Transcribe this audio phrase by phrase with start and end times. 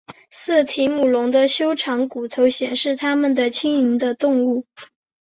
[0.31, 4.65] 似提姆龙的修长骨头显示它们的轻盈的动物。